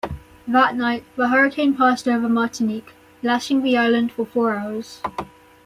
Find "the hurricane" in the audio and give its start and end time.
1.15-1.75